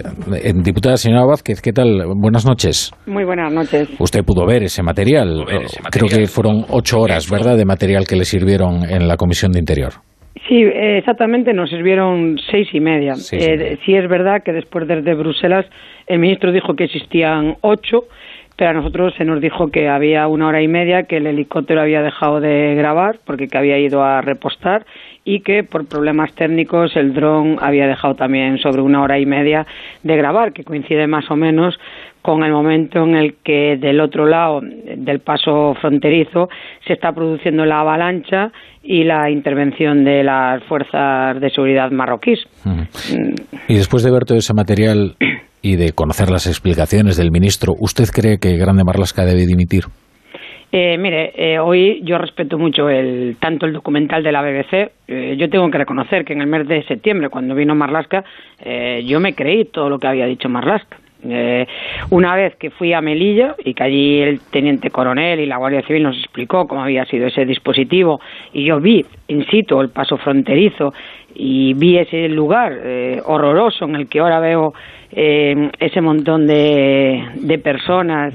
[0.00, 2.02] Eh, diputada señora Vázquez, ¿qué tal?
[2.16, 2.92] Buenas noches.
[3.06, 3.88] Muy buenas noches.
[3.98, 5.44] Usted pudo ver ese material.
[5.90, 9.58] Creo que fueron ocho horas, ¿verdad?, de material que le sirvieron en la Comisión de
[9.58, 9.92] Interior.
[10.48, 13.12] Sí, exactamente, nos sirvieron seis y media.
[13.32, 15.66] Eh, sí es verdad que después desde Bruselas
[16.06, 18.04] el ministro dijo que existían ocho,
[18.56, 21.80] pero a nosotros se nos dijo que había una hora y media que el helicóptero
[21.80, 24.84] había dejado de grabar porque que había ido a repostar
[25.24, 29.66] y que por problemas técnicos el dron había dejado también sobre una hora y media
[30.02, 31.78] de grabar, que coincide más o menos
[32.22, 36.48] con el momento en el que del otro lado del paso fronterizo
[36.86, 42.40] se está produciendo la avalancha y la intervención de las fuerzas de seguridad marroquíes.
[43.68, 45.16] Y después de ver todo ese material
[45.62, 49.84] y de conocer las explicaciones del ministro, ¿usted cree que Grande Marlasca debe dimitir?
[50.72, 54.92] Eh, mire, eh, hoy yo respeto mucho el, tanto el documental de la BBC.
[55.08, 58.24] Eh, yo tengo que reconocer que en el mes de septiembre, cuando vino Marlaska,
[59.04, 60.98] yo me creí todo lo que había dicho Marlaska.
[62.10, 65.82] una vez que fui a Melilla y que allí el teniente coronel y la Guardia
[65.82, 68.20] Civil nos explicó cómo había sido ese dispositivo
[68.52, 70.92] y yo vi in situ el paso fronterizo
[71.34, 72.78] y vi ese lugar
[73.24, 74.74] horroroso en el que ahora veo
[75.12, 78.32] eh, ese montón de, de personas,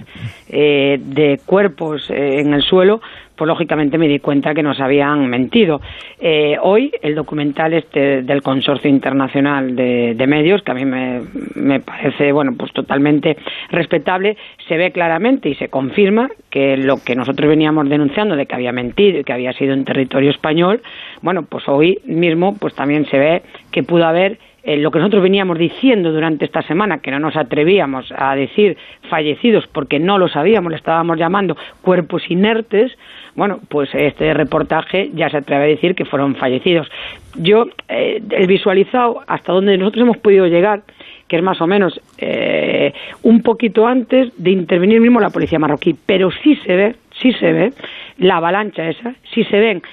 [0.49, 3.01] eh, de cuerpos eh, en el suelo,
[3.35, 5.81] pues lógicamente me di cuenta que nos habían mentido.
[6.19, 11.21] Eh, hoy el documental este del Consorcio Internacional de, de Medios, que a mí me,
[11.55, 13.37] me, parece bueno pues totalmente
[13.69, 18.55] respetable, se ve claramente y se confirma que lo que nosotros veníamos denunciando de que
[18.55, 20.81] había mentido y que había sido en territorio español,
[21.21, 25.21] bueno pues hoy mismo pues también se ve que pudo haber eh, lo que nosotros
[25.21, 28.77] veníamos diciendo durante esta semana, que no nos atrevíamos a decir
[29.11, 32.91] fallecidos porque no lo sabíamos, le estábamos llamando cuerpos inertes,
[33.35, 36.89] bueno, pues este reportaje ya se atreve a decir que fueron fallecidos.
[37.35, 40.81] Yo, eh, el visualizado hasta donde nosotros hemos podido llegar,
[41.27, 45.95] que es más o menos eh, un poquito antes de intervenir mismo la policía marroquí,
[46.07, 47.73] pero sí se ve, sí se ve
[48.17, 49.83] la avalancha esa, sí se ven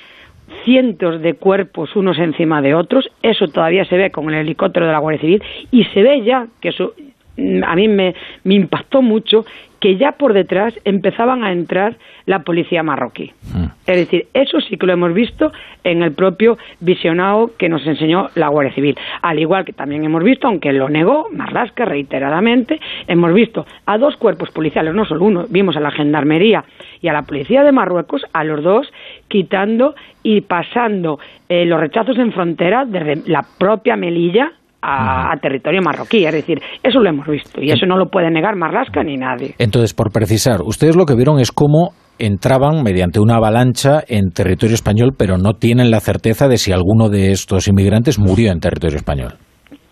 [0.65, 4.93] cientos de cuerpos unos encima de otros, eso todavía se ve con el helicóptero de
[4.93, 6.95] la Guardia Civil y se ve ya, que eso
[7.37, 8.15] mm, a mí me,
[8.45, 9.45] me impactó mucho,
[9.83, 13.33] que ya por detrás empezaban a entrar la policía marroquí.
[13.53, 13.65] Mm.
[13.85, 15.51] Es decir, eso sí que lo hemos visto
[15.83, 18.97] en el propio visionado que nos enseñó la Guardia Civil.
[19.23, 24.17] Al igual que también hemos visto, aunque lo negó Marlasca reiteradamente, hemos visto a dos
[24.17, 26.65] cuerpos policiales, no solo uno, vimos a la Gendarmería
[27.01, 28.87] y a la Policía de Marruecos, a los dos
[29.33, 34.51] quitando y pasando eh, los rechazos en frontera desde la propia Melilla
[34.83, 36.27] a, territorio marroquí.
[36.27, 39.55] Es decir, eso lo hemos visto y eso no lo puede negar Marlasca ni nadie.
[39.59, 44.75] Entonces, por precisar, ustedes lo que vieron es cómo entraban mediante una avalancha en territorio
[44.75, 48.97] español, pero no tienen la certeza de si alguno de estos inmigrantes murió en territorio
[48.97, 49.35] español.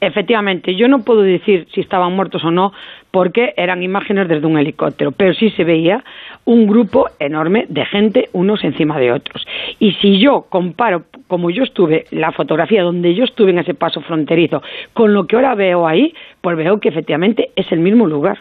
[0.00, 2.72] Efectivamente, yo no puedo decir si estaban muertos o no
[3.10, 6.02] porque eran imágenes desde un helicóptero, pero sí se veía
[6.44, 9.46] un grupo enorme de gente unos encima de otros.
[9.78, 14.00] Y si yo comparo, como yo estuve, la fotografía donde yo estuve en ese paso
[14.00, 14.62] fronterizo,
[14.94, 18.38] con lo que ahora veo ahí, pues veo que efectivamente es el mismo lugar.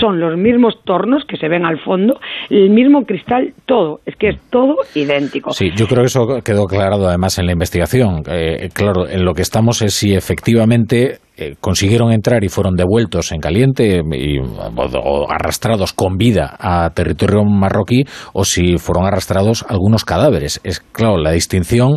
[0.00, 2.20] Son los mismos tornos que se ven al fondo,
[2.50, 4.00] el mismo cristal, todo.
[4.06, 5.52] Es que es todo idéntico.
[5.52, 8.22] Sí, yo creo que eso quedó aclarado además en la investigación.
[8.26, 13.32] Eh, claro, en lo que estamos es si efectivamente eh, consiguieron entrar y fueron devueltos
[13.32, 20.04] en caliente y, o, arrastrados con vida a territorio marroquí o si fueron arrastrados algunos
[20.04, 20.60] cadáveres.
[20.64, 21.96] Es claro, la distinción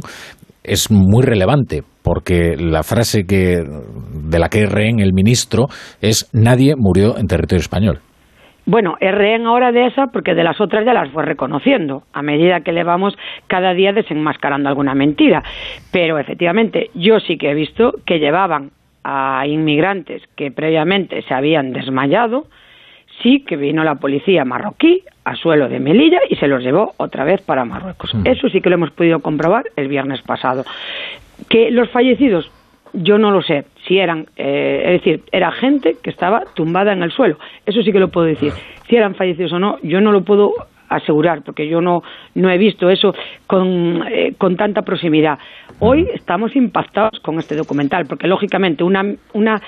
[0.64, 3.64] es muy relevante porque la frase que
[4.14, 5.68] de la que rehén el ministro
[6.02, 8.02] es nadie murió en territorio español.
[8.66, 12.22] Bueno, es rehén ahora de esa porque de las otras ya las fue reconociendo a
[12.22, 13.18] medida que le vamos
[13.48, 15.44] cada día desenmascarando alguna mentira.
[15.92, 18.72] Pero efectivamente, yo sí que he visto que llevaban
[19.04, 22.46] a inmigrantes que previamente se habían desmayado,
[23.24, 27.24] sí que vino la policía marroquí a suelo de Melilla y se los llevó otra
[27.24, 28.14] vez para Marruecos.
[28.14, 28.28] Mm.
[28.28, 30.66] Eso sí que lo hemos podido comprobar el viernes pasado.
[31.50, 32.52] Que los fallecidos,
[32.94, 37.04] yo no lo sé si eran, eh, es decir, era gente que estaba tumbada en
[37.04, 37.38] el suelo.
[37.66, 38.54] Eso sí que lo puedo decir.
[38.88, 40.54] Si eran fallecidos o no, yo no lo puedo
[40.88, 42.02] asegurar, porque yo no,
[42.34, 43.14] no he visto eso
[43.48, 45.40] con, eh, con tanta proximidad.
[45.80, 49.04] Hoy estamos impactados con este documental, porque lógicamente una,
[49.34, 49.62] una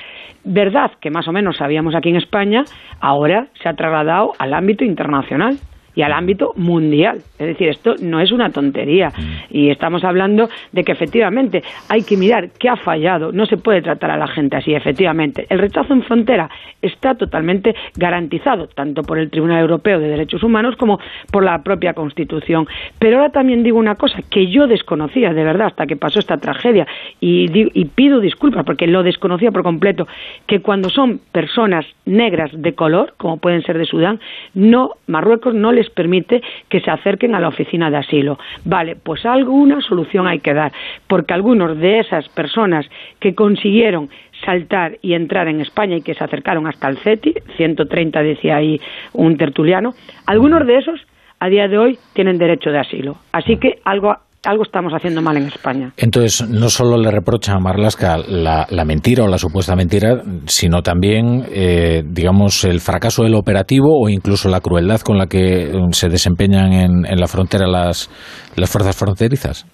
[0.46, 2.64] verdad que más o menos sabíamos aquí en España,
[3.02, 5.58] ahora se ha trasladado al ámbito internacional.
[5.96, 7.18] Y al ámbito mundial.
[7.38, 9.12] Es decir, esto no es una tontería.
[9.50, 13.32] Y estamos hablando de que efectivamente hay que mirar qué ha fallado.
[13.32, 15.46] No se puede tratar a la gente así, efectivamente.
[15.50, 16.50] El rechazo en frontera
[16.82, 21.00] está totalmente garantizado, tanto por el Tribunal Europeo de Derechos Humanos como
[21.32, 22.68] por la propia Constitución.
[23.00, 26.38] Pero ahora también digo una cosa que yo desconocía, de verdad, hasta que pasó esta
[26.38, 26.88] tragedia,
[27.20, 30.08] y, y pido disculpas porque lo desconocía por completo,
[30.48, 34.20] que cuando son personas negras de color, como pueden ser de Sudán,
[34.54, 38.38] no, Marruecos no les permite que se acerquen a la oficina de asilo.
[38.66, 40.72] Vale, pues alguna solución hay que dar,
[41.08, 42.86] porque algunos de esas personas
[43.20, 44.10] que consiguieron
[44.44, 48.80] saltar y entrar en España y que se acercaron hasta el CETI, 130 decía ahí
[49.14, 49.94] un tertuliano,
[50.26, 51.00] algunos de esos
[51.40, 53.18] a día de hoy tienen derecho de asilo.
[53.32, 55.92] Así que algo algo estamos haciendo mal en España.
[55.98, 61.44] Entonces, no solo le reprocha a Marlaska la, mentira o la supuesta mentira, sino también,
[61.50, 66.10] eh, digamos, el fracaso del operativo o incluso la crueldad con la que um, se
[66.10, 68.10] desempeñan en, la frontera las,
[68.56, 69.66] las fuerzas fronterizas.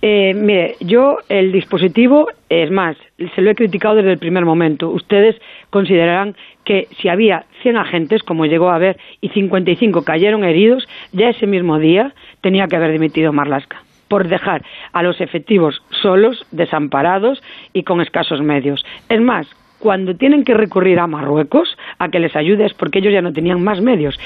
[0.00, 2.96] Eh, mire, yo el dispositivo, es más,
[3.34, 4.90] se lo he criticado desde el primer momento.
[4.90, 5.36] Ustedes
[5.70, 6.34] considerarán
[6.64, 11.46] que si había 100 agentes, como llegó a haber, y 55 cayeron heridos, ya ese
[11.46, 12.12] mismo día
[12.42, 13.82] tenía que haber dimitido Marlaska
[14.14, 14.62] por dejar
[14.92, 18.86] a los efectivos solos, desamparados y con escasos medios.
[19.08, 19.48] Es más,
[19.80, 23.32] cuando tienen que recurrir a Marruecos a que les ayude es porque ellos ya no
[23.32, 24.18] tenían más medios.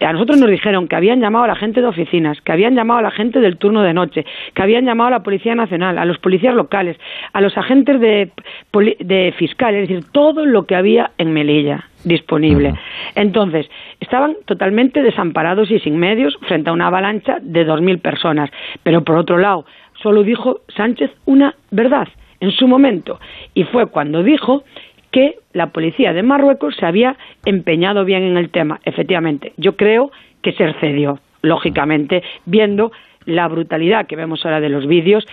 [0.00, 3.00] A nosotros nos dijeron que habían llamado a la gente de oficinas, que habían llamado
[3.00, 4.24] a la gente del turno de noche,
[4.54, 6.96] que habían llamado a la Policía Nacional, a los policías locales,
[7.32, 8.30] a los agentes de,
[8.72, 12.74] de fiscales, es decir, todo lo que había en Melilla disponible.
[13.14, 13.68] Entonces,
[14.00, 18.50] estaban totalmente desamparados y sin medios frente a una avalancha de 2.000 personas.
[18.82, 19.66] Pero por otro lado,
[20.02, 22.08] solo dijo Sánchez una verdad
[22.40, 23.20] en su momento.
[23.54, 24.64] Y fue cuando dijo
[25.10, 28.80] que la policía de Marruecos se había empeñado bien en el tema.
[28.84, 30.10] Efectivamente, yo creo
[30.42, 32.92] que se excedió, lógicamente, viendo
[33.26, 35.26] la brutalidad que vemos ahora de los vídeos,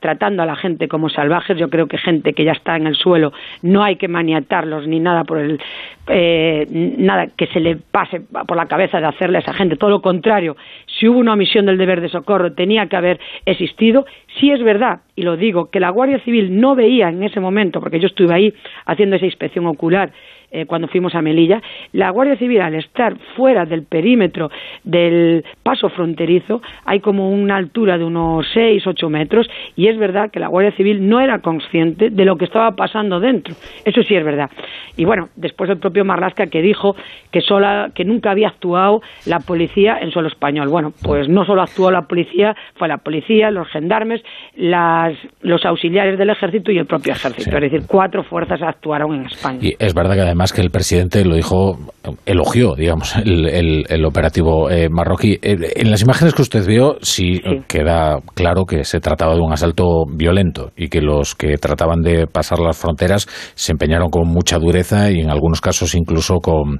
[0.00, 1.56] tratando a la gente como salvajes.
[1.56, 3.32] Yo creo que gente que ya está en el suelo
[3.62, 5.60] no hay que maniatarlos ni nada por el
[6.08, 9.76] eh, nada que se le pase por la cabeza de hacerle a esa gente.
[9.76, 10.56] Todo lo contrario,
[10.86, 14.06] si hubo una omisión del deber de socorro, tenía que haber existido.
[14.38, 17.80] Si es verdad, y lo digo, que la Guardia Civil no veía en ese momento,
[17.80, 18.54] porque yo estuve ahí
[18.84, 20.12] haciendo esa inspección ocular
[20.50, 21.60] eh, cuando fuimos a Melilla,
[21.92, 24.50] la Guardia Civil al estar fuera del perímetro
[24.84, 30.30] del paso fronterizo, hay como una altura de unos 6, 8 metros, y es verdad
[30.30, 33.54] que la Guardia Civil no era consciente de lo que estaba pasando dentro.
[33.84, 34.50] Eso sí es verdad.
[34.96, 36.96] Y bueno, después el propio Marlasca que dijo
[37.30, 40.68] que, sola, que nunca había actuado la policía en suelo español.
[40.68, 44.22] Bueno, pues no solo actuó la policía, fue la policía, los gendarmes,
[44.54, 47.56] las, los auxiliares del ejército y el propio ejército.
[47.56, 49.58] Es decir, cuatro fuerzas actuaron en España.
[49.60, 51.78] Y es verdad que además que el presidente lo dijo,
[52.24, 55.38] elogió, digamos, el, operativo eh, marroquí.
[55.42, 59.52] Eh, en las imágenes que usted vio, sí, queda claro que se trataba de un
[59.52, 64.58] asalto violento y que los que trataban de pasar las fronteras se empeñaron con mucha
[64.58, 66.74] dureza y en algunos casos incluso con,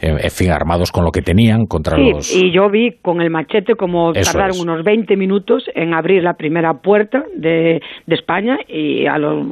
[0.00, 2.34] eh, en fin, armados con lo que tenían contra los...
[2.34, 6.74] y yo vi con el machete como tardaron unos 20 minutos en abrir la primera
[6.74, 9.06] puerta de, España y,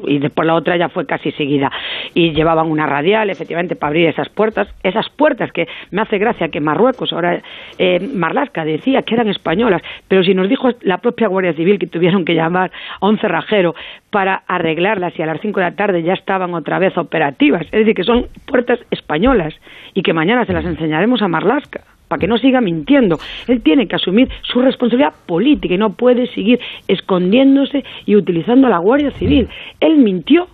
[0.06, 1.70] y después la otra ya fue casi seguida.
[2.14, 6.48] Y llevaban una radial, efectivamente, para abrir esas puertas, esas puertas que me hace gracia
[6.48, 7.40] que Marruecos, ahora
[7.78, 11.86] eh, Marlasca decía que eran españolas, pero si nos dijo la propia Guardia Civil que
[11.86, 12.70] tuvieron que llamar
[13.00, 13.74] a un cerrajero
[14.10, 17.70] para arreglarlas y a las 5 de la tarde ya estaban otra vez operativas, es
[17.70, 19.54] decir, que son puertas españolas
[19.94, 23.20] y que mañana se las enseñaremos a Marlasca para que no siga mintiendo.
[23.46, 26.58] Él tiene que asumir su responsabilidad política y no puede seguir
[26.88, 29.48] escondiéndose y utilizando a la Guardia Civil.
[29.78, 30.48] Él mintió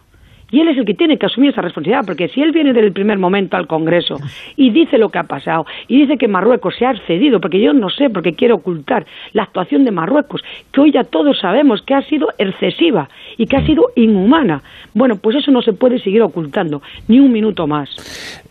[0.50, 2.87] y él es el que tiene que asumir esa responsabilidad, porque si él viene desde
[2.87, 4.16] el primer momento al Congreso
[4.56, 7.73] y dice lo que ha pasado, y dice que Marruecos se ha accedido, porque yo
[7.73, 10.42] no sé, porque quiere ocultar la actuación de Marruecos,
[10.73, 14.62] que hoy ya todos sabemos que ha sido excesiva y que ha sido inhumana.
[14.94, 17.88] Bueno, pues eso no se puede seguir ocultando, ni un minuto más.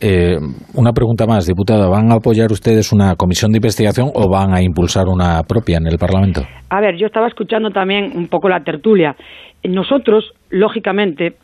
[0.02, 0.38] Eh,
[0.76, 1.88] una pregunta más, diputada.
[1.88, 5.88] ¿Van a apoyar ustedes una comisión de investigación o van a impulsar una propia en
[5.88, 6.42] el Parlamento?
[6.70, 9.16] A ver, yo estaba escuchando también un poco la tertulia.
[9.64, 11.36] Nosotros, lógicamente,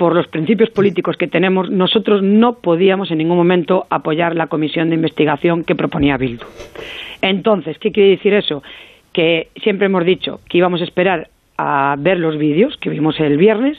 [0.00, 4.88] por los principios políticos que tenemos, nosotros no podíamos en ningún momento apoyar la comisión
[4.88, 6.46] de investigación que proponía Bildu.
[7.20, 8.62] Entonces, ¿qué quiere decir eso?
[9.12, 11.28] Que siempre hemos dicho que íbamos a esperar
[11.58, 13.76] a ver los vídeos que vimos el viernes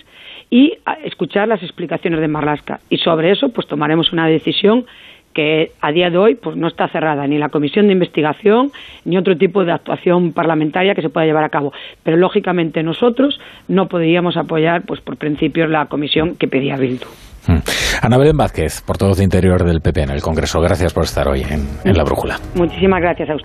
[0.51, 2.81] y a escuchar las explicaciones de Marlasca.
[2.87, 4.85] Y sobre eso, pues tomaremos una decisión
[5.33, 8.71] que a día de hoy pues no está cerrada ni la comisión de investigación
[9.05, 11.73] ni otro tipo de actuación parlamentaria que se pueda llevar a cabo
[12.03, 17.07] pero lógicamente nosotros no podríamos apoyar pues por principios la comisión que pedía Bildu.
[17.47, 17.57] Hmm.
[18.03, 21.41] Ana Belén Vázquez, portavoz de Interior del PP en el Congreso, gracias por estar hoy
[21.41, 22.39] en, en La Brújula.
[22.53, 23.39] Muchísimas gracias a usted.